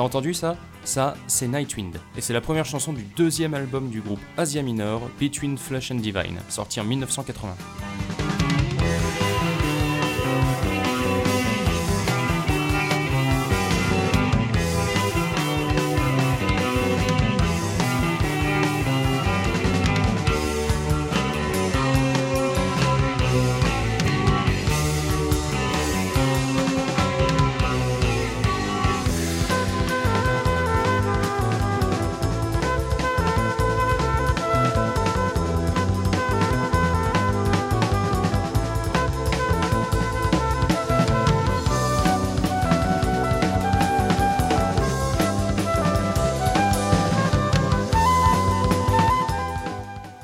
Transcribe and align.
T'as 0.00 0.06
entendu 0.06 0.32
ça? 0.32 0.56
Ça, 0.82 1.14
c'est 1.26 1.46
Nightwind, 1.46 1.98
et 2.16 2.22
c'est 2.22 2.32
la 2.32 2.40
première 2.40 2.64
chanson 2.64 2.94
du 2.94 3.02
deuxième 3.02 3.52
album 3.52 3.90
du 3.90 4.00
groupe 4.00 4.18
Asia 4.38 4.62
Minor, 4.62 5.10
Between 5.20 5.58
Flesh 5.58 5.90
and 5.90 5.96
Divine, 5.96 6.38
sorti 6.48 6.80
en 6.80 6.84
1980. 6.84 7.89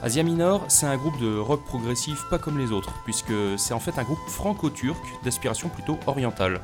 Asia 0.07 0.23
Minor, 0.23 0.65
c'est 0.69 0.87
un 0.87 0.97
groupe 0.97 1.19
de 1.19 1.37
rock 1.37 1.65
progressif 1.65 2.27
pas 2.31 2.39
comme 2.39 2.59
les 2.59 2.71
autres, 2.71 2.93
puisque 3.03 3.33
c'est 3.57 3.75
en 3.75 3.81
fait 3.81 3.99
un 3.99 4.05
groupe 4.05 4.21
franco-turc 4.29 5.03
d'aspiration 5.25 5.69
plutôt 5.69 5.99
orientale. 6.07 6.61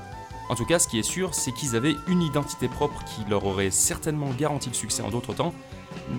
En 0.48 0.54
tout 0.54 0.64
cas, 0.64 0.78
ce 0.78 0.86
qui 0.86 1.00
est 1.00 1.02
sûr, 1.02 1.34
c'est 1.34 1.50
qu'ils 1.50 1.74
avaient 1.74 1.96
une 2.06 2.22
identité 2.22 2.68
propre 2.68 3.02
qui 3.02 3.28
leur 3.28 3.44
aurait 3.44 3.72
certainement 3.72 4.30
garanti 4.30 4.68
le 4.68 4.76
succès 4.76 5.02
en 5.02 5.10
d'autres 5.10 5.34
temps, 5.34 5.52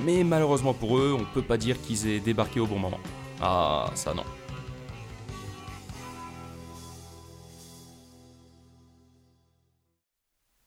mais 0.03 0.25
malheureusement 0.25 0.73
pour 0.73 0.97
eux, 0.97 1.15
on 1.17 1.23
peut 1.23 1.41
pas 1.41 1.55
dire 1.55 1.81
qu'ils 1.81 2.09
aient 2.09 2.19
débarqué 2.19 2.59
au 2.59 2.67
bon 2.67 2.77
moment. 2.77 2.99
Ah, 3.39 3.89
ça 3.95 4.13
non. 4.13 4.25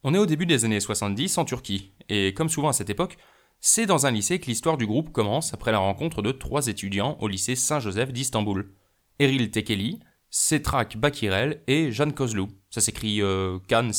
On 0.05 0.15
est 0.15 0.19
au 0.19 0.25
début 0.25 0.47
des 0.47 0.65
années 0.65 0.81
70 0.81 1.37
en 1.37 1.45
Turquie, 1.45 1.93
et 2.09 2.33
comme 2.33 2.49
souvent 2.49 2.69
à 2.69 2.73
cette 2.73 2.89
époque, 2.89 3.19
c'est 3.61 3.87
dans 3.87 4.07
un 4.07 4.11
lycée 4.11 4.39
que 4.39 4.47
l'histoire 4.47 4.77
du 4.77 4.87
groupe 4.87 5.13
commence 5.13 5.55
après 5.55 5.73
la 5.73 5.79
rencontre 5.79 6.23
de 6.23 6.33
trois 6.33 6.69
étudiants 6.69 7.17
au 7.21 7.29
lycée 7.29 7.57
Saint-Joseph 7.57 8.13
d'Istanbul. 8.13 8.73
Eril 9.19 9.51
Tekeli, 9.51 10.01
Setrak 10.31 10.97
Bakirel 10.97 11.63
et 11.67 11.91
Jeanne 11.93 12.13
Kozlou. 12.13 12.49
Ça 12.71 12.81
s'écrit 12.81 13.23
euh, 13.23 13.59
Can, 13.69 13.91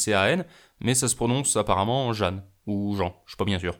mais 0.79 0.93
ça 0.93 1.07
se 1.07 1.15
prononce 1.15 1.55
apparemment 1.55 2.13
Jeanne, 2.13 2.43
ou 2.65 2.95
Jean, 2.95 3.15
je 3.25 3.31
suis 3.31 3.37
pas 3.37 3.45
bien 3.45 3.59
sûr. 3.59 3.77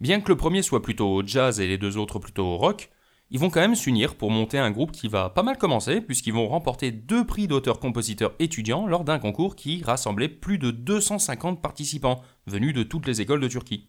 Bien 0.00 0.20
que 0.20 0.28
le 0.28 0.36
premier 0.36 0.62
soit 0.62 0.82
plutôt 0.82 1.22
jazz 1.24 1.60
et 1.60 1.66
les 1.66 1.78
deux 1.78 1.96
autres 1.96 2.18
plutôt 2.18 2.56
rock, 2.56 2.90
ils 3.30 3.38
vont 3.38 3.48
quand 3.48 3.60
même 3.60 3.74
s'unir 3.74 4.16
pour 4.16 4.30
monter 4.30 4.58
un 4.58 4.70
groupe 4.70 4.92
qui 4.92 5.08
va 5.08 5.30
pas 5.30 5.42
mal 5.42 5.56
commencer, 5.56 6.02
puisqu'ils 6.02 6.34
vont 6.34 6.48
remporter 6.48 6.90
deux 6.90 7.24
prix 7.24 7.46
d'auteurs-compositeurs 7.46 8.34
étudiants 8.38 8.86
lors 8.86 9.04
d'un 9.04 9.18
concours 9.18 9.56
qui 9.56 9.82
rassemblait 9.82 10.28
plus 10.28 10.58
de 10.58 10.70
250 10.70 11.62
participants, 11.62 12.20
venus 12.46 12.74
de 12.74 12.82
toutes 12.82 13.06
les 13.06 13.22
écoles 13.22 13.40
de 13.40 13.48
Turquie. 13.48 13.88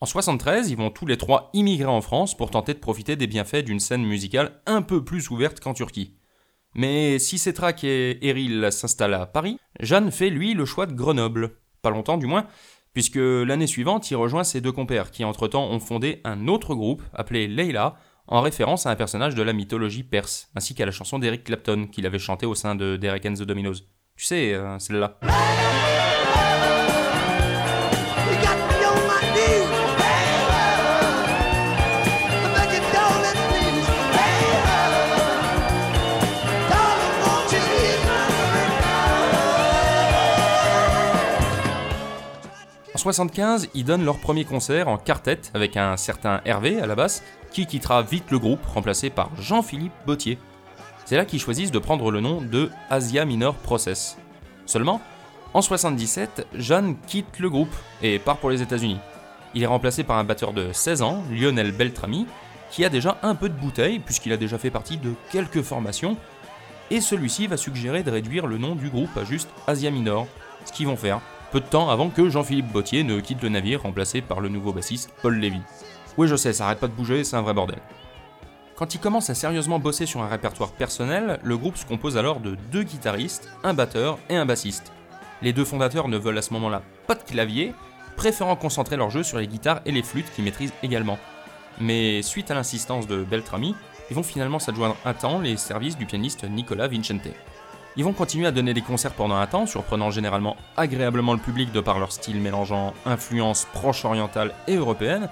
En 0.00 0.06
73, 0.06 0.70
ils 0.70 0.76
vont 0.76 0.90
tous 0.90 1.06
les 1.06 1.16
trois 1.16 1.50
immigrer 1.54 1.88
en 1.88 2.00
France 2.00 2.36
pour 2.36 2.50
tenter 2.50 2.72
de 2.72 2.78
profiter 2.78 3.16
des 3.16 3.26
bienfaits 3.26 3.64
d'une 3.64 3.80
scène 3.80 4.04
musicale 4.04 4.60
un 4.66 4.80
peu 4.80 5.04
plus 5.04 5.30
ouverte 5.30 5.58
qu'en 5.58 5.74
Turquie. 5.74 6.14
Mais 6.74 7.18
si 7.18 7.36
Setrak 7.36 7.82
et 7.82 8.24
Eril 8.24 8.68
s'installent 8.70 9.14
à 9.14 9.26
Paris, 9.26 9.58
Jeanne 9.80 10.12
fait 10.12 10.30
lui 10.30 10.54
le 10.54 10.64
choix 10.64 10.86
de 10.86 10.92
Grenoble. 10.92 11.56
Pas 11.82 11.90
longtemps 11.90 12.16
du 12.16 12.26
moins, 12.26 12.46
puisque 12.92 13.16
l'année 13.16 13.66
suivante 13.66 14.08
il 14.12 14.14
rejoint 14.14 14.44
ses 14.44 14.60
deux 14.60 14.70
compères 14.70 15.10
qui 15.10 15.24
entre-temps 15.24 15.68
ont 15.68 15.80
fondé 15.80 16.20
un 16.22 16.46
autre 16.46 16.76
groupe 16.76 17.02
appelé 17.12 17.48
Leila, 17.48 17.96
en 18.28 18.40
référence 18.40 18.86
à 18.86 18.90
un 18.90 18.96
personnage 18.96 19.34
de 19.34 19.42
la 19.42 19.52
mythologie 19.52 20.04
perse, 20.04 20.50
ainsi 20.54 20.74
qu'à 20.76 20.86
la 20.86 20.92
chanson 20.92 21.18
d'Eric 21.18 21.44
Clapton 21.44 21.88
qu'il 21.90 22.06
avait 22.06 22.18
chanté 22.18 22.46
au 22.46 22.54
sein 22.54 22.76
de 22.76 22.96
Derek 22.96 23.26
and 23.26 23.34
the 23.34 23.42
Dominos. 23.42 23.84
Tu 24.16 24.24
sais, 24.26 24.52
euh, 24.52 24.78
celle-là. 24.78 25.18
75, 43.12 43.70
ils 43.72 43.84
donnent 43.84 44.04
leur 44.04 44.18
premier 44.18 44.44
concert 44.44 44.86
en 44.86 44.98
quartet 44.98 45.40
avec 45.54 45.78
un 45.78 45.96
certain 45.96 46.42
Hervé 46.44 46.78
à 46.78 46.86
la 46.86 46.94
basse, 46.94 47.22
qui 47.52 47.64
quittera 47.64 48.02
vite 48.02 48.30
le 48.30 48.38
groupe, 48.38 48.62
remplacé 48.66 49.08
par 49.08 49.30
Jean-Philippe 49.40 49.94
Bautier. 50.06 50.36
C'est 51.06 51.16
là 51.16 51.24
qu'ils 51.24 51.40
choisissent 51.40 51.70
de 51.70 51.78
prendre 51.78 52.10
le 52.10 52.20
nom 52.20 52.42
de 52.42 52.70
Asia 52.90 53.24
Minor 53.24 53.54
Process. 53.54 54.18
Seulement, 54.66 55.00
en 55.54 55.62
77, 55.62 56.48
Jeanne 56.52 56.96
quitte 57.06 57.38
le 57.38 57.48
groupe 57.48 57.74
et 58.02 58.18
part 58.18 58.36
pour 58.36 58.50
les 58.50 58.60
États-Unis. 58.60 58.98
Il 59.54 59.62
est 59.62 59.66
remplacé 59.66 60.04
par 60.04 60.18
un 60.18 60.24
batteur 60.24 60.52
de 60.52 60.70
16 60.70 61.00
ans, 61.00 61.24
Lionel 61.30 61.72
Beltrami, 61.72 62.26
qui 62.70 62.84
a 62.84 62.90
déjà 62.90 63.16
un 63.22 63.34
peu 63.34 63.48
de 63.48 63.58
bouteille 63.58 64.00
puisqu'il 64.00 64.34
a 64.34 64.36
déjà 64.36 64.58
fait 64.58 64.70
partie 64.70 64.98
de 64.98 65.14
quelques 65.32 65.62
formations, 65.62 66.18
et 66.90 67.00
celui-ci 67.00 67.46
va 67.46 67.56
suggérer 67.56 68.02
de 68.02 68.10
réduire 68.10 68.46
le 68.46 68.58
nom 68.58 68.74
du 68.74 68.90
groupe 68.90 69.16
à 69.16 69.24
juste 69.24 69.48
Asia 69.66 69.90
Minor, 69.90 70.26
ce 70.66 70.72
qu'ils 70.72 70.88
vont 70.88 70.96
faire 70.96 71.22
peu 71.50 71.60
de 71.60 71.66
temps 71.66 71.88
avant 71.88 72.10
que 72.10 72.28
Jean-Philippe 72.28 72.70
Bautier 72.70 73.04
ne 73.04 73.20
quitte 73.20 73.42
le 73.42 73.48
navire 73.48 73.82
remplacé 73.82 74.20
par 74.20 74.40
le 74.40 74.48
nouveau 74.48 74.72
bassiste 74.72 75.10
Paul 75.22 75.38
Lévy. 75.38 75.60
Oui 76.16 76.28
je 76.28 76.36
sais, 76.36 76.52
ça 76.52 76.66
arrête 76.66 76.80
pas 76.80 76.88
de 76.88 76.92
bouger, 76.92 77.24
c'est 77.24 77.36
un 77.36 77.42
vrai 77.42 77.54
bordel. 77.54 77.78
Quand 78.76 78.94
il 78.94 79.00
commence 79.00 79.30
à 79.30 79.34
sérieusement 79.34 79.78
bosser 79.78 80.06
sur 80.06 80.22
un 80.22 80.28
répertoire 80.28 80.72
personnel, 80.72 81.40
le 81.42 81.56
groupe 81.56 81.76
se 81.76 81.86
compose 81.86 82.16
alors 82.16 82.40
de 82.40 82.56
deux 82.70 82.84
guitaristes, 82.84 83.48
un 83.64 83.74
batteur 83.74 84.18
et 84.28 84.36
un 84.36 84.46
bassiste. 84.46 84.92
Les 85.42 85.52
deux 85.52 85.64
fondateurs 85.64 86.08
ne 86.08 86.18
veulent 86.18 86.38
à 86.38 86.42
ce 86.42 86.52
moment-là 86.52 86.82
pas 87.06 87.14
de 87.14 87.22
clavier, 87.22 87.74
préférant 88.16 88.56
concentrer 88.56 88.96
leur 88.96 89.10
jeu 89.10 89.22
sur 89.22 89.38
les 89.38 89.46
guitares 89.46 89.80
et 89.84 89.92
les 89.92 90.02
flûtes 90.02 90.30
qu'ils 90.34 90.44
maîtrisent 90.44 90.74
également. 90.82 91.18
Mais 91.80 92.22
suite 92.22 92.50
à 92.50 92.54
l'insistance 92.54 93.06
de 93.06 93.24
Beltrami, 93.24 93.74
ils 94.10 94.16
vont 94.16 94.22
finalement 94.22 94.58
s'adjoindre 94.58 94.96
un 95.04 95.14
temps 95.14 95.38
les 95.38 95.56
services 95.56 95.96
du 95.96 96.06
pianiste 96.06 96.44
Nicolas 96.44 96.88
Vincente. 96.88 97.28
Ils 97.98 98.04
vont 98.04 98.12
continuer 98.12 98.46
à 98.46 98.52
donner 98.52 98.74
des 98.74 98.80
concerts 98.80 99.12
pendant 99.12 99.34
un 99.34 99.46
temps, 99.48 99.66
surprenant 99.66 100.12
généralement 100.12 100.56
agréablement 100.76 101.32
le 101.32 101.40
public 101.40 101.72
de 101.72 101.80
par 101.80 101.98
leur 101.98 102.12
style 102.12 102.40
mélangeant 102.40 102.94
influences 103.04 103.66
proche 103.72 104.04
orientales 104.04 104.54
et 104.68 104.76
européennes, 104.76 105.28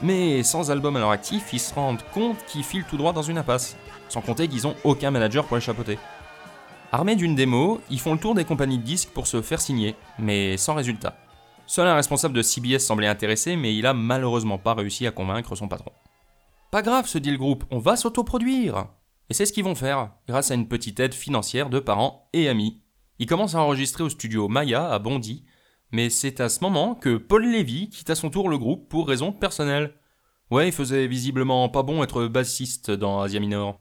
Mais 0.00 0.44
sans 0.44 0.70
album 0.70 0.94
à 0.94 1.00
leur 1.00 1.10
actif, 1.10 1.52
ils 1.52 1.58
se 1.58 1.74
rendent 1.74 2.04
compte 2.12 2.36
qu'ils 2.46 2.62
filent 2.62 2.84
tout 2.88 2.96
droit 2.96 3.12
dans 3.12 3.22
une 3.22 3.38
impasse, 3.38 3.76
sans 4.08 4.20
compter 4.20 4.46
qu'ils 4.46 4.66
ont 4.68 4.76
aucun 4.84 5.10
manager 5.10 5.44
pour 5.44 5.56
les 5.56 5.60
chapeauter. 5.60 5.98
Armés 6.92 7.16
d'une 7.16 7.34
démo, 7.34 7.80
ils 7.90 7.98
font 7.98 8.12
le 8.12 8.20
tour 8.20 8.36
des 8.36 8.44
compagnies 8.44 8.78
de 8.78 8.84
disques 8.84 9.10
pour 9.10 9.26
se 9.26 9.42
faire 9.42 9.60
signer, 9.60 9.96
mais 10.20 10.56
sans 10.56 10.74
résultat. 10.74 11.16
Seul 11.66 11.88
un 11.88 11.96
responsable 11.96 12.34
de 12.34 12.42
CBS 12.42 12.78
semblait 12.78 13.08
intéressé, 13.08 13.56
mais 13.56 13.74
il 13.74 13.86
a 13.86 13.94
malheureusement 13.94 14.58
pas 14.58 14.74
réussi 14.74 15.04
à 15.08 15.10
convaincre 15.10 15.56
son 15.56 15.66
patron. 15.66 15.90
Pas 16.70 16.82
grave, 16.82 17.08
se 17.08 17.18
dit 17.18 17.32
le 17.32 17.38
groupe, 17.38 17.64
on 17.72 17.78
va 17.80 17.96
s'autoproduire 17.96 18.86
Et 19.30 19.34
c'est 19.34 19.46
ce 19.46 19.52
qu'ils 19.52 19.64
vont 19.64 19.74
faire, 19.74 20.12
grâce 20.28 20.50
à 20.50 20.54
une 20.54 20.68
petite 20.68 21.00
aide 21.00 21.14
financière 21.14 21.70
de 21.70 21.80
parents 21.80 22.28
et 22.32 22.48
amis. 22.48 22.82
Ils 23.18 23.26
commencent 23.26 23.54
à 23.54 23.62
enregistrer 23.62 24.04
au 24.04 24.08
studio 24.08 24.48
Maya 24.48 24.90
à 24.90 24.98
Bondy, 24.98 25.44
mais 25.92 26.10
c'est 26.10 26.40
à 26.40 26.48
ce 26.48 26.60
moment 26.60 26.94
que 26.94 27.16
Paul 27.16 27.44
Levy 27.44 27.88
quitte 27.88 28.10
à 28.10 28.14
son 28.14 28.28
tour 28.28 28.48
le 28.48 28.58
groupe 28.58 28.88
pour 28.88 29.08
raisons 29.08 29.32
personnelles. 29.32 29.94
Ouais, 30.50 30.68
il 30.68 30.72
faisait 30.72 31.06
visiblement 31.06 31.68
pas 31.68 31.82
bon 31.82 32.02
être 32.02 32.26
bassiste 32.26 32.90
dans 32.90 33.20
Asia 33.20 33.40
Minor. 33.40 33.80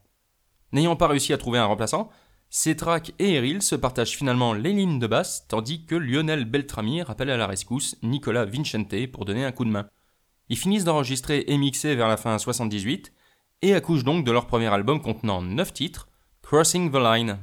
N'ayant 0.72 0.96
pas 0.96 1.08
réussi 1.08 1.34
à 1.34 1.38
trouver 1.38 1.60
un 1.60 1.66
remplaçant, 1.66 2.10
Cetrak 2.50 3.14
et 3.18 3.34
Eril 3.34 3.64
se 3.64 3.76
partagent 3.76 4.16
finalement 4.16 4.54
les 4.54 4.74
lignes 4.74 5.00
de 5.00 5.08
basse, 5.08 5.48
tandis 5.48 5.86
que 5.86 5.96
Lionel 5.96 6.46
Beltrami 6.46 7.02
rappelle 7.02 7.32
à 7.32 7.38
la 7.38 7.48
rescousse 7.48 7.98
Nicolas 8.04 8.46
Vincente 8.46 9.08
pour 9.12 9.26
donner 9.26 9.44
un 9.44 9.52
coup 9.52 9.66
de 9.66 9.72
main. 9.72 9.88
Ils 10.50 10.58
finissent 10.58 10.84
d'enregistrer 10.84 11.46
et 11.48 11.58
mixer 11.58 11.96
vers 11.96 12.08
la 12.08 12.18
fin 12.18 12.38
78 12.38 13.12
et 13.64 13.74
accouchent 13.74 14.04
donc 14.04 14.26
de 14.26 14.32
leur 14.32 14.46
premier 14.46 14.68
album 14.68 15.02
contenant 15.02 15.42
9 15.42 15.74
titres, 15.74 16.08
Crossing 16.44 16.92
the 16.92 16.98
Line. 16.98 17.40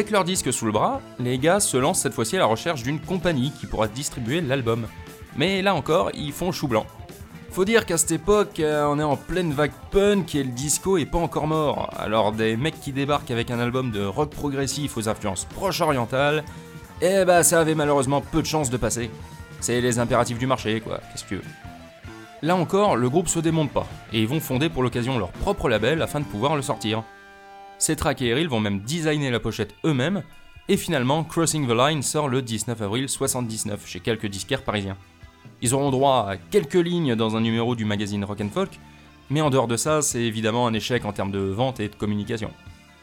Avec 0.00 0.12
leur 0.12 0.24
disque 0.24 0.50
sous 0.50 0.64
le 0.64 0.72
bras, 0.72 1.02
les 1.18 1.36
gars 1.36 1.60
se 1.60 1.76
lancent 1.76 2.00
cette 2.00 2.14
fois-ci 2.14 2.34
à 2.34 2.38
la 2.38 2.46
recherche 2.46 2.82
d'une 2.82 3.00
compagnie 3.00 3.52
qui 3.60 3.66
pourra 3.66 3.86
distribuer 3.86 4.40
l'album. 4.40 4.86
Mais 5.36 5.60
là 5.60 5.74
encore, 5.74 6.10
ils 6.14 6.32
font 6.32 6.52
chou 6.52 6.68
blanc. 6.68 6.86
Faut 7.50 7.66
dire 7.66 7.84
qu'à 7.84 7.98
cette 7.98 8.12
époque, 8.12 8.60
euh, 8.60 8.86
on 8.86 8.98
est 8.98 9.02
en 9.02 9.18
pleine 9.18 9.52
vague 9.52 9.74
punk 9.90 10.34
et 10.34 10.42
le 10.42 10.52
disco 10.52 10.96
est 10.96 11.04
pas 11.04 11.18
encore 11.18 11.46
mort. 11.46 11.90
Alors 11.98 12.32
des 12.32 12.56
mecs 12.56 12.80
qui 12.80 12.92
débarquent 12.92 13.30
avec 13.30 13.50
un 13.50 13.58
album 13.58 13.90
de 13.90 14.02
rock 14.02 14.30
progressif 14.30 14.96
aux 14.96 15.06
influences 15.06 15.44
proche 15.44 15.82
orientales, 15.82 16.44
eh 17.02 17.26
bah 17.26 17.42
ça 17.42 17.60
avait 17.60 17.74
malheureusement 17.74 18.22
peu 18.22 18.40
de 18.40 18.46
chances 18.46 18.70
de 18.70 18.78
passer. 18.78 19.10
C'est 19.60 19.82
les 19.82 19.98
impératifs 19.98 20.38
du 20.38 20.46
marché, 20.46 20.80
quoi, 20.80 21.00
qu'est-ce 21.12 21.24
que. 21.24 21.42
Là 22.40 22.56
encore, 22.56 22.96
le 22.96 23.10
groupe 23.10 23.28
se 23.28 23.38
démonte 23.38 23.70
pas, 23.70 23.86
et 24.14 24.22
ils 24.22 24.28
vont 24.28 24.40
fonder 24.40 24.70
pour 24.70 24.82
l'occasion 24.82 25.18
leur 25.18 25.30
propre 25.30 25.68
label 25.68 26.00
afin 26.00 26.20
de 26.20 26.24
pouvoir 26.24 26.56
le 26.56 26.62
sortir. 26.62 27.04
Cetrak 27.80 28.22
et 28.22 28.26
Eril 28.26 28.48
vont 28.48 28.60
même 28.60 28.80
designer 28.80 29.30
la 29.30 29.40
pochette 29.40 29.74
eux-mêmes, 29.84 30.22
et 30.68 30.76
finalement 30.76 31.24
Crossing 31.24 31.66
the 31.66 31.72
Line 31.72 32.02
sort 32.02 32.28
le 32.28 32.42
19 32.42 32.80
avril 32.80 33.08
79 33.08 33.86
chez 33.86 34.00
quelques 34.00 34.26
disquaires 34.26 34.62
parisiens. 34.62 34.96
Ils 35.62 35.74
auront 35.74 35.90
droit 35.90 36.26
à 36.28 36.36
quelques 36.36 36.74
lignes 36.74 37.16
dans 37.16 37.36
un 37.36 37.40
numéro 37.40 37.74
du 37.74 37.84
magazine 37.84 38.24
Rock 38.24 38.42
and 38.42 38.50
Folk, 38.50 38.78
mais 39.30 39.40
en 39.40 39.50
dehors 39.50 39.66
de 39.66 39.76
ça, 39.76 40.02
c'est 40.02 40.22
évidemment 40.22 40.66
un 40.66 40.74
échec 40.74 41.04
en 41.04 41.12
termes 41.12 41.32
de 41.32 41.38
vente 41.38 41.80
et 41.80 41.88
de 41.88 41.94
communication. 41.94 42.50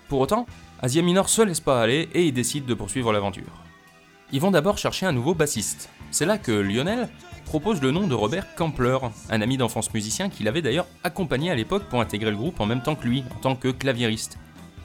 Pour 0.10 0.20
autant, 0.20 0.46
Asia 0.82 1.02
Minor 1.02 1.28
se 1.28 1.42
laisse 1.42 1.60
pas 1.60 1.82
aller 1.82 2.08
et 2.14 2.26
ils 2.26 2.34
décident 2.34 2.68
de 2.68 2.74
poursuivre 2.74 3.12
l'aventure. 3.12 3.64
Ils 4.32 4.42
vont 4.42 4.52
d'abord 4.52 4.78
chercher 4.78 5.06
un 5.06 5.12
nouveau 5.12 5.34
bassiste. 5.34 5.90
C'est 6.12 6.26
là 6.26 6.38
que 6.38 6.52
Lionel 6.52 7.10
propose 7.46 7.82
le 7.82 7.92
nom 7.92 8.08
de 8.08 8.14
Robert 8.14 8.56
Kampler, 8.56 8.98
un 9.30 9.42
ami 9.42 9.58
d'enfance 9.58 9.94
musicien 9.94 10.30
qu'il 10.30 10.48
avait 10.48 10.62
d'ailleurs 10.62 10.88
accompagné 11.04 11.50
à 11.50 11.56
l'époque 11.56 11.84
pour 11.90 12.02
intégrer 12.02 12.32
le 12.32 12.38
groupe 12.38 12.60
en 12.60 12.66
même 12.66 12.84
temps 12.84 12.96
que 12.96 13.08
lui, 13.08 13.24
en 13.36 13.40
tant 13.40 13.56
que 13.56 13.70
claviériste. 13.70 14.38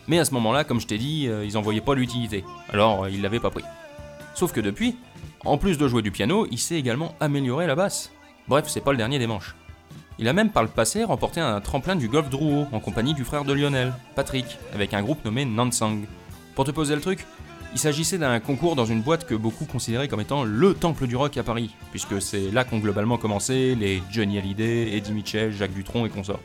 Mais 0.08 0.18
à 0.18 0.24
ce 0.24 0.34
moment-là, 0.34 0.64
comme 0.64 0.80
je 0.80 0.86
t'ai 0.86 0.98
dit, 0.98 1.28
euh, 1.28 1.44
ils 1.44 1.56
en 1.56 1.62
voyaient 1.62 1.80
pas 1.80 1.94
l'utilité. 1.94 2.44
Alors, 2.72 3.04
euh, 3.04 3.10
ils 3.10 3.22
l'avaient 3.22 3.40
pas 3.40 3.50
pris. 3.50 3.64
Sauf 4.34 4.52
que 4.52 4.60
depuis, 4.60 4.96
en 5.44 5.58
plus 5.58 5.78
de 5.78 5.86
jouer 5.88 6.02
du 6.02 6.10
piano, 6.10 6.46
il 6.50 6.58
sait 6.58 6.76
également 6.76 7.14
améliorer 7.20 7.66
la 7.66 7.74
basse. 7.74 8.10
Bref, 8.48 8.64
c'est 8.68 8.80
pas 8.80 8.92
le 8.92 8.98
dernier 8.98 9.18
des 9.18 9.26
manches. 9.26 9.54
Il 10.18 10.28
a 10.28 10.32
même 10.32 10.50
par 10.50 10.62
le 10.62 10.68
passé 10.68 11.04
remporté 11.04 11.40
un 11.40 11.60
tremplin 11.60 11.96
du 11.96 12.08
golf 12.08 12.28
Drouot 12.28 12.66
en 12.72 12.80
compagnie 12.80 13.14
du 13.14 13.24
frère 13.24 13.44
de 13.44 13.52
Lionel, 13.52 13.92
Patrick, 14.14 14.58
avec 14.74 14.94
un 14.94 15.02
groupe 15.02 15.24
nommé 15.24 15.44
Nansang. 15.44 16.02
Pour 16.54 16.64
te 16.64 16.70
poser 16.70 16.94
le 16.94 17.00
truc, 17.00 17.24
il 17.72 17.78
s'agissait 17.78 18.18
d'un 18.18 18.38
concours 18.40 18.76
dans 18.76 18.84
une 18.84 19.00
boîte 19.00 19.26
que 19.26 19.34
beaucoup 19.34 19.64
considéraient 19.64 20.08
comme 20.08 20.20
étant 20.20 20.44
le 20.44 20.74
temple 20.74 21.06
du 21.06 21.16
rock 21.16 21.36
à 21.38 21.42
Paris, 21.42 21.74
puisque 21.90 22.20
c'est 22.20 22.50
là 22.50 22.64
qu'ont 22.64 22.78
globalement 22.78 23.16
commencé 23.16 23.74
les 23.74 24.02
Johnny 24.10 24.38
Hallyday, 24.38 24.94
Eddie 24.94 25.12
Mitchell, 25.12 25.52
Jacques 25.52 25.72
Dutronc 25.72 26.04
et 26.04 26.10
consorts. 26.10 26.40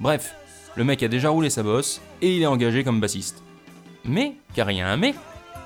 Bref, 0.00 0.34
le 0.76 0.84
mec 0.84 1.02
a 1.02 1.08
déjà 1.08 1.30
roulé 1.30 1.50
sa 1.50 1.62
bosse 1.62 2.00
et 2.22 2.36
il 2.36 2.42
est 2.42 2.46
engagé 2.46 2.84
comme 2.84 3.00
bassiste. 3.00 3.42
Mais, 4.04 4.36
car 4.54 4.70
il 4.70 4.78
y 4.78 4.80
a 4.80 4.88
un 4.88 4.96
mais, 4.96 5.14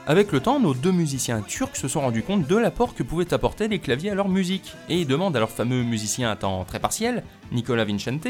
avec 0.07 0.33
le 0.33 0.41
temps, 0.41 0.59
nos 0.59 0.75
deux 0.75 0.93
musiciens 0.93 1.43
turcs 1.43 1.77
se 1.77 1.89
sont 1.89 2.01
rendus 2.01 2.23
compte 2.23 2.47
de 2.47 2.57
l'apport 2.57 2.95
que 2.95 3.03
pouvaient 3.03 3.35
apporter 3.35 3.69
les 3.69 3.79
claviers 3.79 4.11
à 4.11 4.15
leur 4.15 4.29
musique, 4.29 4.73
et 4.89 4.99
ils 4.99 5.07
demandent 5.07 5.37
à 5.37 5.41
leur 5.41 5.51
fameux 5.51 5.83
musicien 5.83 6.31
à 6.31 6.37
temps 6.37 6.65
très 6.65 6.81
partiel, 6.81 7.23
Nicolas 7.53 7.85
Vincente, 7.85 8.29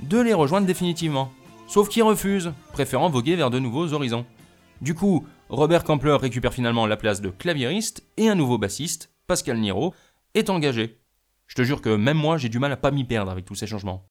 de 0.00 0.20
les 0.20 0.34
rejoindre 0.34 0.66
définitivement. 0.66 1.32
Sauf 1.68 1.88
qu'il 1.88 2.02
refuse, 2.02 2.52
préférant 2.72 3.08
voguer 3.08 3.36
vers 3.36 3.50
de 3.50 3.58
nouveaux 3.58 3.92
horizons. 3.92 4.26
Du 4.80 4.94
coup, 4.94 5.26
Robert 5.48 5.84
Kampler 5.84 6.16
récupère 6.20 6.52
finalement 6.52 6.86
la 6.86 6.96
place 6.96 7.20
de 7.20 7.30
claviériste 7.30 8.04
et 8.16 8.28
un 8.28 8.34
nouveau 8.34 8.58
bassiste, 8.58 9.10
Pascal 9.26 9.58
Niro, 9.58 9.94
est 10.34 10.50
engagé. 10.50 10.98
Je 11.46 11.54
te 11.54 11.62
jure 11.62 11.80
que 11.80 11.94
même 11.94 12.18
moi 12.18 12.36
j'ai 12.36 12.48
du 12.48 12.58
mal 12.58 12.72
à 12.72 12.76
pas 12.76 12.90
m'y 12.90 13.04
perdre 13.04 13.30
avec 13.30 13.44
tous 13.44 13.54
ces 13.54 13.66
changements. 13.66 14.04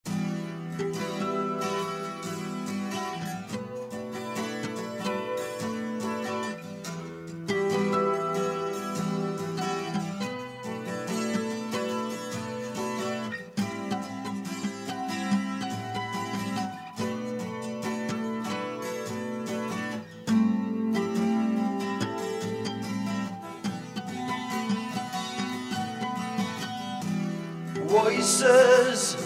Voices 28.55 29.17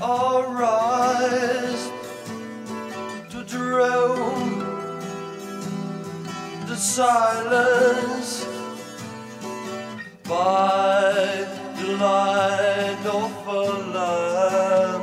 arise 0.00 1.90
to 3.30 3.42
drown 3.44 4.64
the 6.66 6.76
silence 6.76 8.46
by 10.24 11.46
the 11.80 11.96
light 11.98 13.06
of 13.06 13.32
a 13.48 13.60
lamp. 13.94 15.02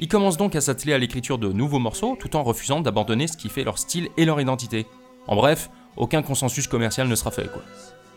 Ils 0.00 0.08
commencent 0.08 0.36
donc 0.36 0.56
à 0.56 0.60
s'atteler 0.60 0.94
à 0.94 0.98
l'écriture 0.98 1.38
de 1.38 1.52
nouveaux 1.52 1.78
morceaux 1.78 2.16
tout 2.18 2.34
en 2.34 2.42
refusant 2.42 2.80
d'abandonner 2.80 3.28
ce 3.28 3.36
qui 3.36 3.48
fait 3.48 3.62
leur 3.62 3.78
style 3.78 4.08
et 4.16 4.24
leur 4.24 4.40
identité. 4.40 4.86
En 5.28 5.36
bref, 5.36 5.70
aucun 5.96 6.22
consensus 6.22 6.66
commercial 6.66 7.06
ne 7.06 7.14
sera 7.14 7.30
fait. 7.30 7.48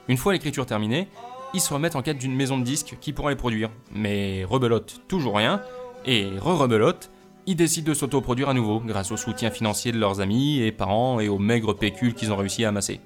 Une 0.07 0.17
fois 0.17 0.33
l'écriture 0.33 0.65
terminée, 0.65 1.07
ils 1.55 1.61
se 1.61 1.73
remettent 1.73 1.95
en 1.95 2.01
quête 2.01 2.17
d'une 2.17 2.35
maison 2.35 2.57
de 2.57 2.63
disques 2.63 2.97
qui 2.99 3.13
pourra 3.13 3.29
les 3.29 3.35
produire. 3.35 3.69
Mais 3.91 4.43
rebelote 4.43 5.01
toujours 5.07 5.37
rien, 5.37 5.61
et 6.05 6.27
re-rebelote, 6.39 7.09
ils 7.47 7.55
décident 7.55 7.89
de 7.89 7.93
s'autoproduire 7.93 8.49
à 8.49 8.53
nouveau 8.53 8.79
grâce 8.79 9.11
au 9.11 9.17
soutien 9.17 9.49
financier 9.51 9.91
de 9.91 9.97
leurs 9.97 10.19
amis 10.19 10.59
et 10.59 10.71
parents 10.71 11.19
et 11.19 11.29
aux 11.29 11.39
maigres 11.39 11.75
pécules 11.77 12.13
qu'ils 12.13 12.31
ont 12.33 12.35
réussi 12.35 12.65
à 12.65 12.69
amasser. 12.69 12.99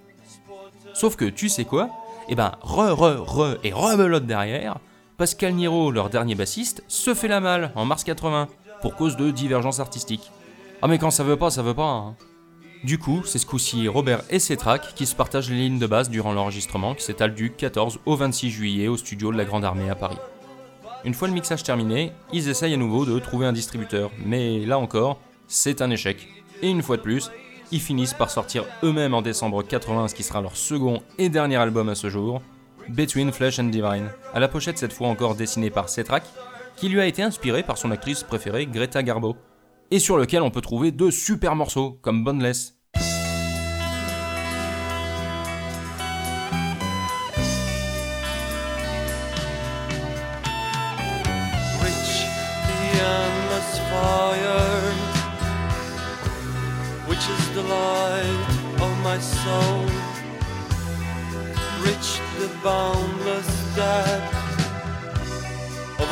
Sauf 0.94 1.16
que 1.16 1.26
tu 1.26 1.48
sais 1.48 1.66
quoi? 1.66 1.90
Eh 2.28 2.36
ben, 2.36 2.52
re, 2.62 2.92
re, 2.94 3.24
re 3.26 3.58
et 3.64 3.72
rebelote 3.72 4.26
derrière, 4.26 4.80
Pascal 5.18 5.54
Niro, 5.54 5.92
leur 5.92 6.10
dernier 6.10 6.36
bassiste, 6.36 6.84
se 6.88 7.14
fait 7.14 7.28
la 7.28 7.40
malle 7.40 7.72
en 7.76 7.86
mars 7.86 8.04
80 8.04 8.48
pour 8.82 8.96
cause 8.96 9.18
de 9.18 9.30
divergences 9.32 9.80
artistiques. 9.80 10.32
Ah 10.82 10.88
mais 10.88 10.98
quand 10.98 11.12
ça 11.12 11.24
veut 11.24 11.38
pas, 11.38 11.52
ça 11.52 11.62
veut 11.62 11.74
pas. 11.74 11.84
hein. 11.84 12.16
Du 12.84 12.98
coup, 12.98 13.24
c'est 13.26 13.40
ce 13.40 13.46
coup-ci 13.46 13.90
Robert 13.90 14.22
et 14.30 14.40
Cétrac 14.40 14.94
qui 14.96 15.06
se 15.06 15.14
partagent 15.14 15.50
les 15.50 15.58
lignes 15.58 15.80
de 15.80 15.88
base 15.88 16.10
durant 16.10 16.32
l'enregistrement 16.32 16.96
qui 16.96 17.04
s'étale 17.04 17.36
du 17.36 17.52
14 17.52 18.00
au 18.06 18.16
26 18.16 18.50
juillet 18.50 18.88
au 18.88 18.96
studio 18.96 19.34
de 19.34 19.38
la 19.38 19.44
Grande 19.44 19.66
Armée 19.66 19.90
à 19.90 19.96
Paris. 19.96 20.18
Une 21.04 21.14
fois 21.14 21.28
le 21.28 21.34
mixage 21.34 21.64
terminé, 21.64 22.14
ils 22.32 22.48
essayent 22.48 22.74
à 22.74 22.78
nouveau 22.78 23.06
de 23.06 23.20
trouver 23.20 23.46
un 23.46 23.52
distributeur, 23.52 24.12
mais 24.26 24.66
là 24.66 24.80
encore, 24.80 25.20
c'est 25.48 25.82
un 25.82 25.90
échec. 25.90 26.30
Et 26.62 26.70
une 26.70 26.82
fois 26.82 26.96
de 26.96 27.02
plus, 27.02 27.30
ils 27.74 27.82
finissent 27.82 28.14
par 28.14 28.32
sortir 28.32 28.64
eux-mêmes 28.82 29.14
en 29.14 29.22
décembre 29.22 29.62
80 29.62 30.08
ce 30.08 30.16
qui 30.16 30.24
sera 30.24 30.42
leur 30.42 30.56
second 30.56 31.02
et 31.18 31.28
dernier 31.28 31.58
album 31.58 31.90
à 31.90 31.96
ce 31.96 32.10
jour, 32.10 32.42
Between 32.88 33.34
Flesh 33.34 33.60
and 33.60 33.66
Divine, 33.66 34.10
à 34.34 34.40
la 34.40 34.48
pochette 34.48 34.78
cette 34.78 34.94
fois 34.94 35.10
encore 35.10 35.36
dessinée 35.36 35.70
par 35.70 35.90
Cétrac, 35.90 36.24
qui 36.78 36.88
lui 36.88 37.02
a 37.02 37.06
été 37.06 37.24
inspiré 37.24 37.62
par 37.62 37.78
son 37.78 37.92
actrice 37.92 38.24
préférée 38.24 38.68
Greta 38.68 39.04
Garbo, 39.04 39.36
et 39.92 40.00
sur 40.00 40.18
lequel 40.18 40.42
on 40.42 40.52
peut 40.52 40.62
trouver 40.62 40.92
de 40.92 41.10
super 41.10 41.56
morceaux 41.56 42.00
comme 42.02 42.24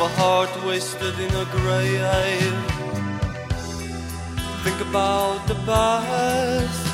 a 0.00 0.08
heart 0.08 0.64
wasted 0.64 1.14
in 1.18 1.34
a. 1.34 2.97
Think 4.68 4.82
about 4.82 5.46
the 5.48 5.54
past, 5.64 6.86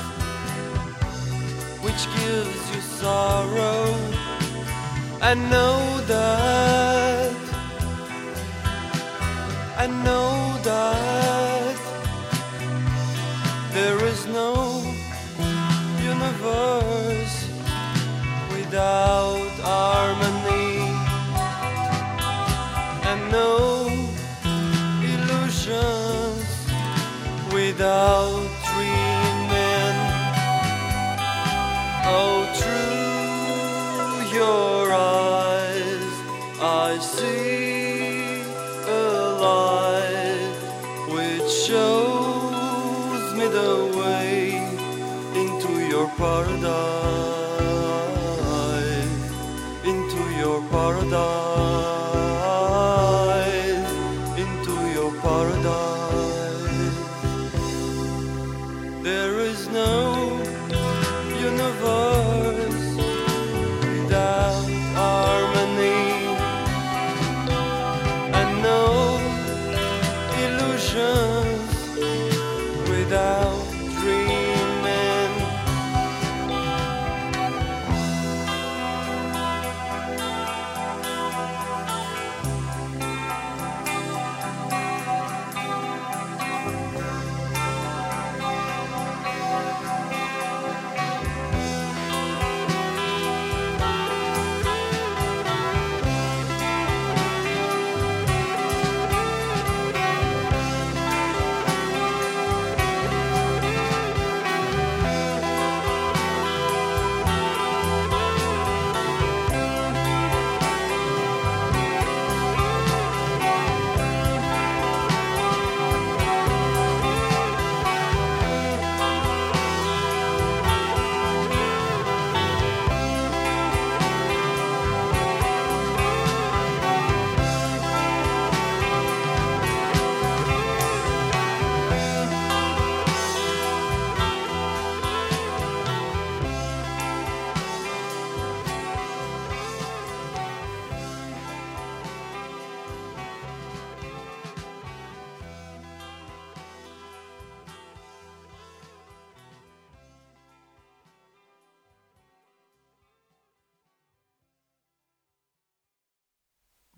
which 1.83 2.02
gives 2.19 2.62
you 2.73 2.81
sorrow, 3.02 3.87
and 5.21 5.50
know 5.50 5.81
that. 6.07 7.35
I 9.76 9.88
know 9.88 10.57
that 10.62 11.76
there 13.73 14.04
is 14.04 14.25
no 14.28 14.54
universe 16.12 17.37
without 18.52 19.50
harmony 19.66 20.78
and 23.09 23.33
no 23.33 23.83
without 27.76 28.63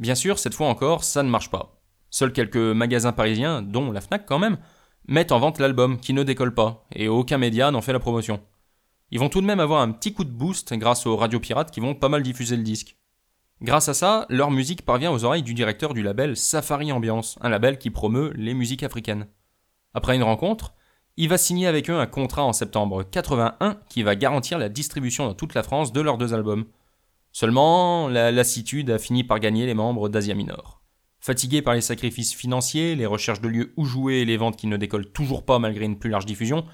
Bien 0.07 0.15
sûr, 0.15 0.39
cette 0.39 0.55
fois 0.55 0.69
encore, 0.69 1.03
ça 1.03 1.25
ne 1.25 1.29
marche 1.29 1.51
pas. 1.51 1.81
Seuls 2.11 2.33
quelques 2.33 2.55
magasins 2.55 3.11
parisiens, 3.11 3.61
dont 3.61 3.91
la 3.91 4.01
Fnac 4.01 4.25
quand 4.25 4.39
même, 4.39 4.57
mettent 5.09 5.33
en 5.33 5.41
vente 5.41 5.59
l'album 5.59 5.99
qui 5.99 6.13
ne 6.13 6.23
décolle 6.23 6.55
pas, 6.55 6.87
et 6.95 7.09
aucun 7.09 7.39
média 7.39 7.73
n'en 7.73 7.81
fait 7.83 7.93
la 7.93 7.99
promotion. 7.99 8.41
Ils 9.11 9.19
vont 9.19 9.29
tout 9.29 9.41
de 9.41 9.47
même 9.47 9.59
avoir 9.59 9.83
un 9.83 9.91
petit 9.91 10.15
coup 10.15 10.23
de 10.23 10.31
boost 10.31 10.73
grâce 10.75 11.07
aux 11.07 11.17
radios 11.17 11.41
pirates 11.41 11.73
qui 11.73 11.81
vont 11.81 11.97
pas 11.97 12.09
mal 12.09 12.23
diffuser 12.23 12.57
le 12.57 12.63
disque. 12.63 12.97
Grâce 13.63 13.89
à 13.89 13.95
ça, 13.95 14.27
leur 14.29 14.53
musique 14.53 14.85
parvient 14.85 15.11
aux 15.11 15.25
oreilles 15.25 15.43
du 15.43 15.55
directeur 15.55 15.93
du 15.93 16.05
label 16.05 16.37
Safari 16.37 16.93
Ambiance, 16.93 17.37
un 17.41 17.49
label 17.49 17.77
qui 17.77 17.91
promeut 17.91 18.33
les 18.37 18.55
musiques 18.55 18.85
africaines. 18.85 19.27
Après 19.93 20.15
une 20.15 20.23
rencontre, 20.23 20.73
il 21.17 21.29
va 21.29 21.37
signer 21.37 21.67
avec 21.67 21.91
eux 21.91 21.99
un 21.99 22.07
contrat 22.07 22.45
en 22.45 22.53
septembre 22.53 23.03
81 23.03 23.81
qui 23.89 24.05
va 24.05 24.15
garantir 24.15 24.57
la 24.59 24.69
distribution 24.69 25.27
dans 25.27 25.35
toute 25.35 25.55
la 25.55 25.65
France 25.65 25.93
de 25.93 26.01
leurs 26.01 26.17
deux 26.17 26.33
albums. 26.33 26.67
Seulement, 27.39 28.09
la 28.09 28.33
lassitude 28.33 28.89
a 28.89 28.99
fini 28.99 29.23
par 29.23 29.41
gagner 29.41 29.67
les 29.67 29.75
membres 29.75 30.09
d'Asia 30.09 30.35
Minor. 30.35 30.81
Fatigués 31.21 31.61
par 31.61 31.75
les 31.75 31.83
sacrifices 31.83 32.35
financiers, 32.35 32.95
les 32.95 33.05
recherches 33.05 33.43
de 33.43 33.49
lieux 33.49 33.75
où 33.77 33.85
jouer 33.85 34.21
et 34.21 34.25
les 34.25 34.39
ventes 34.39 34.57
qui 34.57 34.67
ne 34.67 34.79
décollent 34.79 35.13
toujours 35.13 35.45
pas 35.45 35.59
malgré 35.59 35.85
une 35.85 35.99
plus 35.99 36.09
large 36.09 36.25
diffusion, 36.25 36.65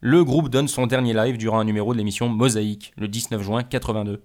le 0.00 0.22
groupe 0.22 0.50
donne 0.50 0.68
son 0.68 0.86
dernier 0.86 1.14
live 1.14 1.38
durant 1.38 1.58
un 1.58 1.64
numéro 1.64 1.94
de 1.94 1.98
l'émission 1.98 2.28
Mosaïque, 2.28 2.92
le 2.98 3.08
19 3.08 3.40
juin 3.40 3.62
82. 3.62 4.22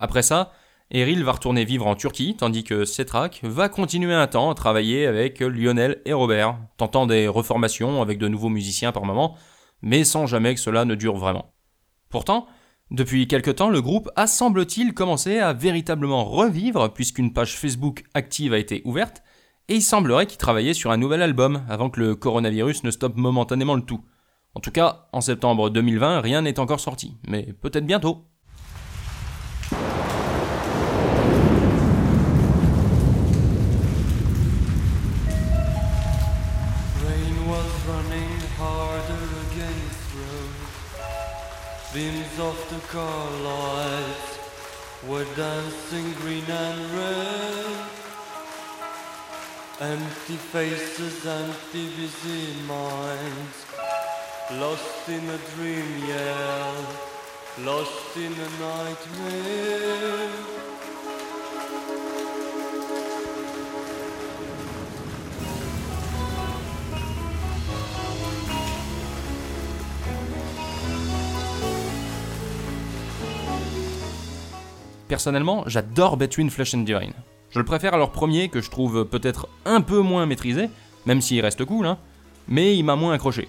Après 0.00 0.22
ça, 0.22 0.50
Eril 0.90 1.22
va 1.24 1.32
retourner 1.32 1.66
vivre 1.66 1.86
en 1.86 1.94
Turquie, 1.94 2.34
tandis 2.34 2.64
que 2.64 2.86
Cetrak 2.86 3.40
va 3.42 3.68
continuer 3.68 4.14
un 4.14 4.28
temps 4.28 4.48
à 4.48 4.54
travailler 4.54 5.06
avec 5.06 5.40
Lionel 5.40 6.00
et 6.06 6.14
Robert, 6.14 6.58
tentant 6.78 7.06
des 7.06 7.28
reformations 7.28 8.00
avec 8.00 8.16
de 8.16 8.28
nouveaux 8.28 8.48
musiciens 8.48 8.92
par 8.92 9.04
moment, 9.04 9.36
mais 9.82 10.04
sans 10.04 10.24
jamais 10.24 10.54
que 10.54 10.60
cela 10.60 10.86
ne 10.86 10.94
dure 10.94 11.18
vraiment. 11.18 11.52
Pourtant, 12.08 12.46
depuis 12.90 13.28
quelque 13.28 13.50
temps, 13.50 13.68
le 13.68 13.82
groupe 13.82 14.10
a 14.16 14.26
semble-t-il 14.26 14.94
commencé 14.94 15.38
à 15.38 15.52
véritablement 15.52 16.24
revivre 16.24 16.90
puisqu'une 16.92 17.34
page 17.34 17.58
Facebook 17.58 18.04
active 18.14 18.54
a 18.54 18.58
été 18.58 18.80
ouverte 18.86 19.22
et 19.68 19.74
il 19.74 19.82
semblerait 19.82 20.24
qu'ils 20.24 20.38
travaillaient 20.38 20.72
sur 20.72 20.90
un 20.90 20.96
nouvel 20.96 21.20
album 21.20 21.62
avant 21.68 21.90
que 21.90 22.00
le 22.00 22.14
coronavirus 22.14 22.84
ne 22.84 22.90
stoppe 22.90 23.16
momentanément 23.16 23.74
le 23.74 23.82
tout. 23.82 24.00
En 24.54 24.60
tout 24.60 24.70
cas, 24.70 25.08
en 25.12 25.20
septembre 25.20 25.68
2020, 25.68 26.22
rien 26.22 26.40
n'est 26.40 26.58
encore 26.58 26.80
sorti, 26.80 27.18
mais 27.28 27.52
peut-être 27.60 27.84
bientôt. 27.84 28.24
Of 42.40 42.70
the 42.70 42.78
car 42.88 43.30
lights 43.42 44.38
were 45.08 45.24
dancing 45.34 46.12
green 46.20 46.44
and 46.48 46.90
red. 46.92 47.88
Empty 49.80 50.36
faces, 50.36 51.26
empty 51.26 51.88
busy 51.96 52.60
minds. 52.66 53.66
Lost 54.52 55.08
in 55.08 55.28
a 55.28 55.38
dream, 55.54 56.04
yeah. 56.06 56.86
Lost 57.58 58.16
in 58.16 58.32
a 58.32 58.48
nightmare. 58.60 60.67
Personnellement, 75.08 75.64
j'adore 75.66 76.18
Between 76.18 76.50
Flesh 76.50 76.74
and 76.74 76.80
Divine. 76.82 77.14
Je 77.50 77.58
le 77.58 77.64
préfère 77.64 77.94
à 77.94 77.96
leur 77.96 78.12
premier 78.12 78.50
que 78.50 78.60
je 78.60 78.70
trouve 78.70 79.06
peut-être 79.06 79.48
un 79.64 79.80
peu 79.80 80.00
moins 80.00 80.26
maîtrisé, 80.26 80.68
même 81.06 81.22
s'il 81.22 81.40
reste 81.40 81.64
cool, 81.64 81.86
hein, 81.86 81.98
mais 82.46 82.76
il 82.76 82.82
m'a 82.82 82.94
moins 82.94 83.14
accroché. 83.14 83.48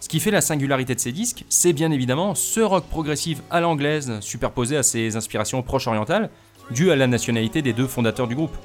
Ce 0.00 0.08
qui 0.08 0.20
fait 0.20 0.30
la 0.30 0.40
singularité 0.40 0.94
de 0.94 1.00
ces 1.00 1.12
disques, 1.12 1.44
c'est 1.50 1.74
bien 1.74 1.90
évidemment 1.90 2.34
ce 2.34 2.60
rock 2.60 2.86
progressif 2.86 3.42
à 3.50 3.60
l'anglaise 3.60 4.18
superposé 4.20 4.78
à 4.78 4.82
ses 4.82 5.16
inspirations 5.16 5.62
proche-orientales, 5.62 6.30
dû 6.70 6.90
à 6.90 6.96
la 6.96 7.06
nationalité 7.06 7.60
des 7.60 7.74
deux 7.74 7.86
fondateurs 7.86 8.26
du 8.26 8.34
groupe. 8.34 8.56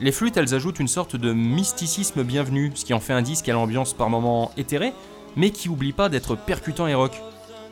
Les 0.00 0.10
flûtes, 0.10 0.36
elles 0.36 0.54
ajoutent 0.54 0.80
une 0.80 0.88
sorte 0.88 1.14
de 1.14 1.32
mysticisme 1.32 2.24
bienvenu, 2.24 2.72
ce 2.74 2.84
qui 2.84 2.94
en 2.94 3.00
fait 3.00 3.12
un 3.12 3.22
disque 3.22 3.48
à 3.48 3.52
l'ambiance 3.52 3.94
par 3.94 4.10
moments 4.10 4.50
éthérée, 4.56 4.92
mais 5.36 5.50
qui 5.50 5.68
oublie 5.68 5.92
pas 5.92 6.08
d'être 6.08 6.34
percutant 6.34 6.88
et 6.88 6.94
rock. 6.94 7.20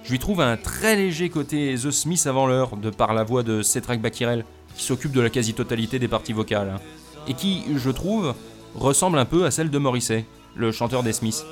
Je 0.04 0.10
lui 0.10 0.18
trouve 0.18 0.40
un 0.40 0.56
très 0.56 0.96
léger 0.96 1.28
côté 1.28 1.74
The 1.74 1.90
Smith 1.90 2.26
avant 2.26 2.46
l'heure, 2.46 2.76
de 2.76 2.90
par 2.90 3.12
la 3.12 3.24
voix 3.24 3.42
de 3.42 3.62
Cétrac 3.62 4.00
Bakirel, 4.00 4.44
qui 4.76 4.84
s'occupe 4.84 5.12
de 5.12 5.20
la 5.20 5.30
quasi-totalité 5.30 5.98
des 5.98 6.08
parties 6.08 6.32
vocales, 6.32 6.70
hein, 6.76 6.80
et 7.26 7.34
qui, 7.34 7.64
je 7.74 7.90
trouve, 7.90 8.34
ressemble 8.74 9.18
un 9.18 9.24
peu 9.24 9.44
à 9.44 9.50
celle 9.50 9.70
de 9.70 9.78
Morrissey, 9.78 10.24
le 10.56 10.72
chanteur 10.72 11.02
des 11.02 11.12
Smiths. 11.12 11.44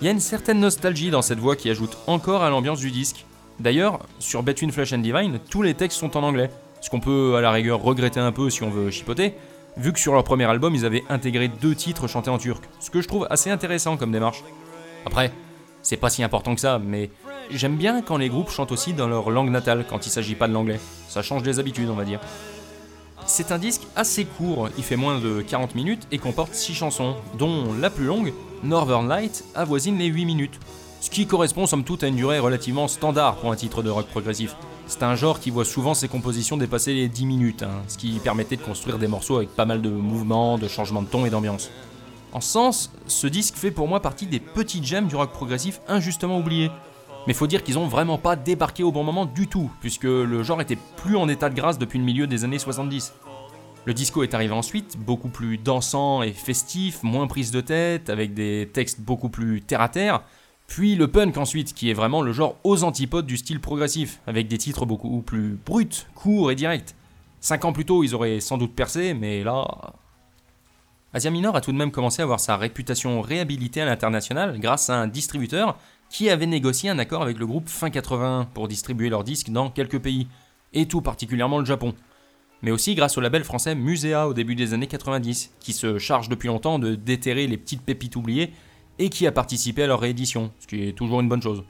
Il 0.00 0.06
y 0.06 0.08
a 0.08 0.12
une 0.12 0.20
certaine 0.20 0.60
nostalgie 0.60 1.10
dans 1.10 1.22
cette 1.22 1.38
voix 1.38 1.54
qui 1.54 1.70
ajoute 1.70 1.96
encore 2.06 2.42
à 2.42 2.50
l'ambiance 2.50 2.80
du 2.80 2.90
disque. 2.90 3.24
D'ailleurs, 3.60 4.00
sur 4.18 4.42
Between 4.42 4.72
Flesh 4.72 4.92
and 4.92 4.98
Divine, 4.98 5.38
tous 5.50 5.62
les 5.62 5.74
textes 5.74 5.98
sont 5.98 6.16
en 6.16 6.22
anglais, 6.22 6.50
ce 6.80 6.90
qu'on 6.90 7.00
peut 7.00 7.36
à 7.36 7.40
la 7.40 7.52
rigueur 7.52 7.80
regretter 7.80 8.20
un 8.20 8.32
peu 8.32 8.50
si 8.50 8.62
on 8.62 8.70
veut 8.70 8.90
chipoter, 8.90 9.34
vu 9.76 9.92
que 9.92 9.98
sur 9.98 10.14
leur 10.14 10.24
premier 10.24 10.44
album 10.44 10.74
ils 10.74 10.84
avaient 10.84 11.04
intégré 11.08 11.48
deux 11.48 11.74
titres 11.74 12.08
chantés 12.08 12.30
en 12.30 12.38
turc, 12.38 12.64
ce 12.80 12.90
que 12.90 13.00
je 13.00 13.08
trouve 13.08 13.26
assez 13.30 13.50
intéressant 13.50 13.96
comme 13.96 14.12
démarche. 14.12 14.42
Après, 15.06 15.32
c'est 15.82 15.96
pas 15.96 16.10
si 16.10 16.22
important 16.22 16.54
que 16.54 16.60
ça, 16.60 16.78
mais 16.78 17.10
j'aime 17.50 17.76
bien 17.76 18.02
quand 18.02 18.16
les 18.16 18.28
groupes 18.28 18.50
chantent 18.50 18.72
aussi 18.72 18.92
dans 18.92 19.08
leur 19.08 19.30
langue 19.30 19.50
natale 19.50 19.84
quand 19.88 20.06
il 20.06 20.10
s'agit 20.10 20.34
pas 20.34 20.48
de 20.48 20.52
l'anglais. 20.52 20.80
Ça 21.08 21.22
change 21.22 21.42
des 21.42 21.58
habitudes, 21.58 21.88
on 21.90 21.94
va 21.94 22.04
dire. 22.04 22.20
C'est 23.26 23.52
un 23.52 23.58
disque 23.58 23.82
assez 23.94 24.24
court, 24.24 24.68
il 24.76 24.84
fait 24.84 24.96
moins 24.96 25.18
de 25.18 25.42
40 25.42 25.74
minutes 25.74 26.06
et 26.10 26.18
comporte 26.18 26.54
6 26.54 26.74
chansons, 26.74 27.14
dont 27.38 27.72
la 27.80 27.88
plus 27.88 28.04
longue, 28.04 28.32
Northern 28.64 29.08
Light, 29.08 29.44
avoisine 29.54 29.96
les 29.96 30.06
8 30.06 30.24
minutes. 30.24 30.58
Ce 31.00 31.10
qui 31.10 31.26
correspond 31.26 31.66
somme 31.66 31.84
toute 31.84 32.04
à 32.04 32.08
une 32.08 32.16
durée 32.16 32.38
relativement 32.38 32.88
standard 32.88 33.36
pour 33.36 33.50
un 33.50 33.56
titre 33.56 33.82
de 33.82 33.90
rock 33.90 34.06
progressif. 34.06 34.56
C'est 34.86 35.02
un 35.02 35.14
genre 35.14 35.40
qui 35.40 35.50
voit 35.50 35.64
souvent 35.64 35.94
ses 35.94 36.08
compositions 36.08 36.56
dépasser 36.56 36.94
les 36.94 37.08
10 37.08 37.26
minutes, 37.26 37.62
hein, 37.62 37.82
ce 37.88 37.96
qui 37.96 38.18
permettait 38.18 38.56
de 38.56 38.62
construire 38.62 38.98
des 38.98 39.08
morceaux 39.08 39.36
avec 39.36 39.50
pas 39.50 39.64
mal 39.64 39.82
de 39.82 39.88
mouvements, 39.88 40.58
de 40.58 40.68
changements 40.68 41.02
de 41.02 41.08
ton 41.08 41.24
et 41.24 41.30
d'ambiance. 41.30 41.70
En 42.32 42.40
sens, 42.40 42.90
ce 43.06 43.26
disque 43.26 43.56
fait 43.56 43.70
pour 43.70 43.88
moi 43.88 44.00
partie 44.00 44.26
des 44.26 44.40
petites 44.40 44.84
gemmes 44.84 45.06
du 45.06 45.16
rock 45.16 45.32
progressif 45.32 45.80
injustement 45.86 46.38
oubliés. 46.38 46.70
Mais 47.26 47.34
faut 47.34 47.46
dire 47.46 47.62
qu'ils 47.62 47.78
ont 47.78 47.86
vraiment 47.86 48.18
pas 48.18 48.34
débarqué 48.34 48.82
au 48.82 48.90
bon 48.90 49.04
moment 49.04 49.26
du 49.26 49.46
tout, 49.46 49.70
puisque 49.80 50.04
le 50.04 50.42
genre 50.42 50.60
était 50.60 50.78
plus 50.96 51.16
en 51.16 51.28
état 51.28 51.48
de 51.48 51.54
grâce 51.54 51.78
depuis 51.78 51.98
le 51.98 52.04
milieu 52.04 52.26
des 52.26 52.44
années 52.44 52.58
70. 52.58 53.12
Le 53.84 53.94
disco 53.94 54.22
est 54.22 54.34
arrivé 54.34 54.52
ensuite, 54.52 54.96
beaucoup 54.98 55.28
plus 55.28 55.58
dansant 55.58 56.22
et 56.22 56.32
festif, 56.32 57.02
moins 57.02 57.26
prise 57.26 57.50
de 57.50 57.60
tête, 57.60 58.10
avec 58.10 58.32
des 58.34 58.70
textes 58.72 59.00
beaucoup 59.00 59.28
plus 59.28 59.60
terre 59.60 59.80
à 59.80 59.88
terre. 59.88 60.22
Puis 60.68 60.94
le 60.94 61.08
punk 61.08 61.36
ensuite, 61.36 61.74
qui 61.74 61.90
est 61.90 61.94
vraiment 61.94 62.22
le 62.22 62.32
genre 62.32 62.56
aux 62.64 62.84
antipodes 62.84 63.26
du 63.26 63.36
style 63.36 63.60
progressif, 63.60 64.20
avec 64.26 64.48
des 64.48 64.58
titres 64.58 64.86
beaucoup 64.86 65.20
plus 65.20 65.58
bruts, 65.66 66.06
courts 66.14 66.50
et 66.50 66.54
directs. 66.54 66.94
Cinq 67.40 67.64
ans 67.64 67.72
plus 67.72 67.84
tôt, 67.84 68.04
ils 68.04 68.14
auraient 68.14 68.40
sans 68.40 68.56
doute 68.56 68.74
percé, 68.74 69.14
mais 69.14 69.42
là. 69.42 69.66
Asia 71.12 71.30
Minor 71.30 71.56
a 71.56 71.60
tout 71.60 71.72
de 71.72 71.76
même 71.76 71.90
commencé 71.90 72.22
à 72.22 72.24
avoir 72.24 72.40
sa 72.40 72.56
réputation 72.56 73.20
réhabilitée 73.20 73.82
à 73.82 73.84
l'international 73.84 74.58
grâce 74.60 74.88
à 74.90 74.94
un 74.94 75.08
distributeur 75.08 75.76
qui 76.12 76.28
avait 76.28 76.46
négocié 76.46 76.90
un 76.90 76.98
accord 76.98 77.22
avec 77.22 77.38
le 77.38 77.46
groupe 77.46 77.70
fin 77.70 77.88
80 77.88 78.50
pour 78.52 78.68
distribuer 78.68 79.08
leurs 79.08 79.24
disques 79.24 79.48
dans 79.48 79.70
quelques 79.70 79.98
pays, 79.98 80.28
et 80.74 80.86
tout 80.86 81.00
particulièrement 81.00 81.58
le 81.58 81.64
Japon. 81.64 81.94
Mais 82.60 82.70
aussi 82.70 82.94
grâce 82.94 83.16
au 83.16 83.22
label 83.22 83.44
français 83.44 83.74
Musea 83.74 84.28
au 84.28 84.34
début 84.34 84.54
des 84.54 84.74
années 84.74 84.86
90, 84.86 85.54
qui 85.58 85.72
se 85.72 85.98
charge 85.98 86.28
depuis 86.28 86.48
longtemps 86.48 86.78
de 86.78 86.94
déterrer 86.94 87.46
les 87.46 87.56
petites 87.56 87.80
pépites 87.80 88.14
oubliées 88.14 88.52
et 88.98 89.08
qui 89.08 89.26
a 89.26 89.32
participé 89.32 89.84
à 89.84 89.86
leur 89.86 90.00
réédition, 90.00 90.52
ce 90.60 90.66
qui 90.66 90.86
est 90.86 90.92
toujours 90.92 91.20
une 91.20 91.30
bonne 91.30 91.42
chose. 91.42 91.64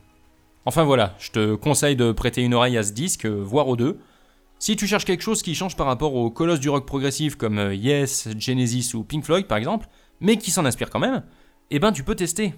Enfin 0.66 0.82
voilà, 0.82 1.14
je 1.20 1.30
te 1.30 1.54
conseille 1.54 1.94
de 1.94 2.10
prêter 2.10 2.42
une 2.42 2.54
oreille 2.54 2.76
à 2.76 2.82
ce 2.82 2.92
disque, 2.92 3.26
voire 3.26 3.68
aux 3.68 3.76
deux. 3.76 4.00
Si 4.58 4.74
tu 4.74 4.88
cherches 4.88 5.04
quelque 5.04 5.22
chose 5.22 5.42
qui 5.42 5.54
change 5.54 5.76
par 5.76 5.86
rapport 5.86 6.16
aux 6.16 6.30
colosses 6.30 6.60
du 6.60 6.68
rock 6.68 6.84
progressif 6.84 7.36
comme 7.36 7.58
euh, 7.58 7.74
Yes, 7.74 8.28
Genesis 8.36 8.94
ou 8.94 9.04
Pink 9.04 9.24
Floyd 9.24 9.46
par 9.46 9.58
exemple, 9.58 9.86
mais 10.20 10.36
qui 10.36 10.50
s'en 10.50 10.64
inspire 10.64 10.90
quand 10.90 11.00
même, 11.00 11.22
eh 11.70 11.78
ben 11.78 11.92
tu 11.92 12.02
peux 12.02 12.16
tester. 12.16 12.54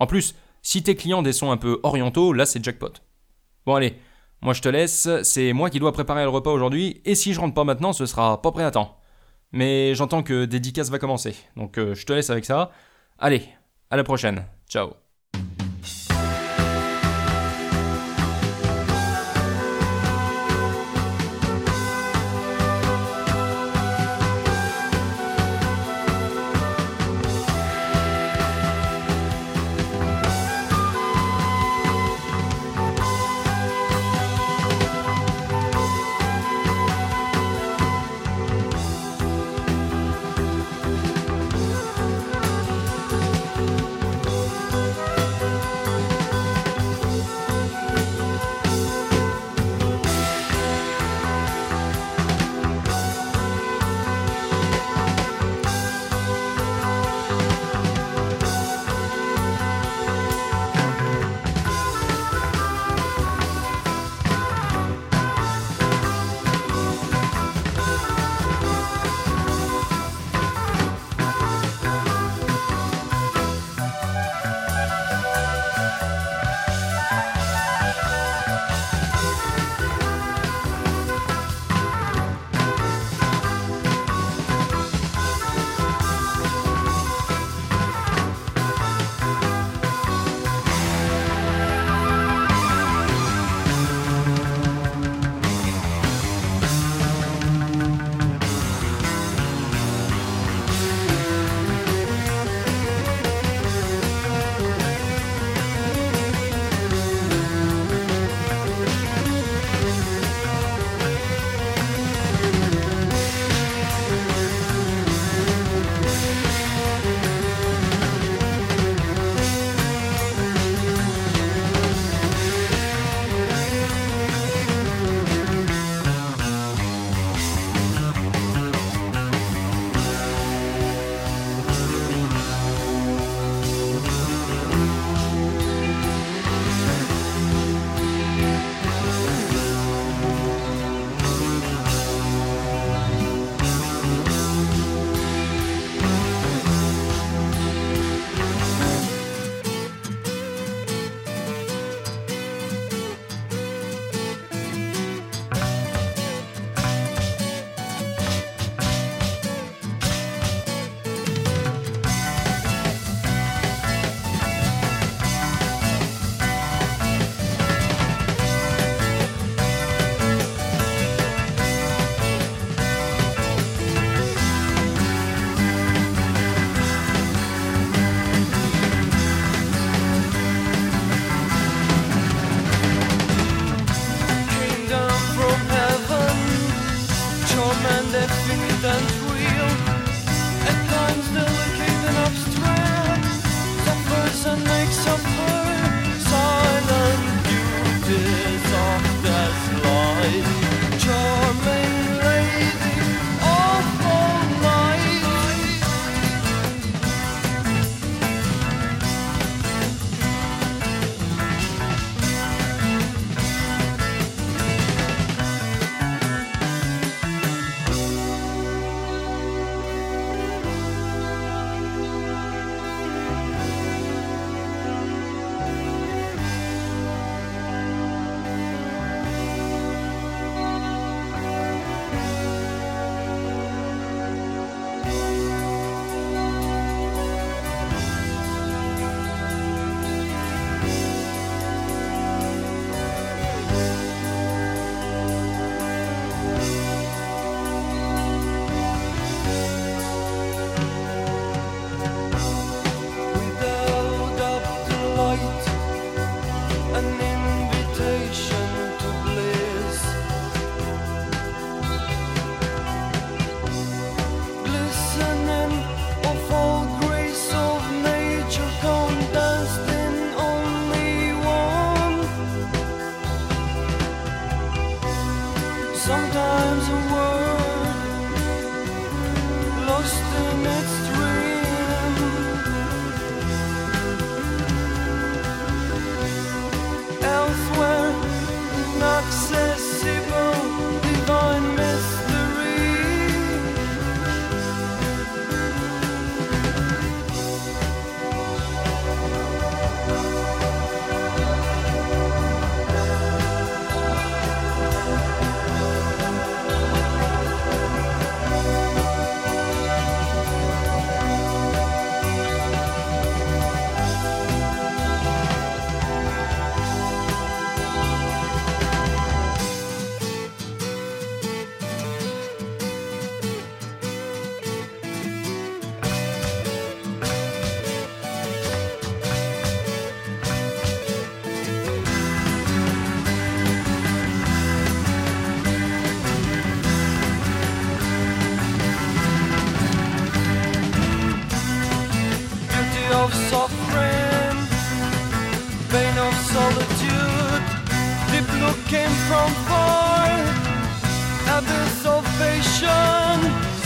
En 0.00 0.06
plus, 0.06 0.34
si 0.62 0.82
t'es 0.82 0.94
client 0.94 1.22
des 1.22 1.32
sons 1.32 1.50
un 1.50 1.56
peu 1.56 1.80
orientaux, 1.82 2.32
là 2.32 2.46
c'est 2.46 2.62
jackpot. 2.62 2.92
Bon 3.66 3.74
allez, 3.74 3.96
moi 4.40 4.54
je 4.54 4.62
te 4.62 4.68
laisse, 4.68 5.08
c'est 5.22 5.52
moi 5.52 5.70
qui 5.70 5.80
dois 5.80 5.92
préparer 5.92 6.22
le 6.22 6.30
repas 6.30 6.50
aujourd'hui, 6.50 7.00
et 7.04 7.14
si 7.14 7.32
je 7.32 7.40
rentre 7.40 7.54
pas 7.54 7.64
maintenant, 7.64 7.92
ce 7.92 8.06
sera 8.06 8.40
pas 8.42 8.52
prêt 8.52 8.64
à 8.64 8.70
temps. 8.70 8.98
Mais 9.52 9.94
j'entends 9.94 10.22
que 10.22 10.44
dédicace 10.44 10.90
va 10.90 10.98
commencer, 10.98 11.34
donc 11.56 11.78
euh, 11.78 11.94
je 11.94 12.06
te 12.06 12.12
laisse 12.12 12.30
avec 12.30 12.44
ça. 12.44 12.70
Allez, 13.18 13.42
à 13.90 13.96
la 13.96 14.04
prochaine, 14.04 14.44
ciao. 14.68 15.09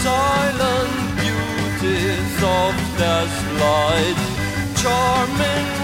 silent 0.04 0.92
beauties 1.16 2.42
of 2.42 2.74
this 2.98 3.32
light, 3.60 4.18
charming. 4.76 5.83